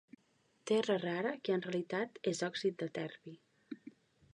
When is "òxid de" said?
2.51-2.93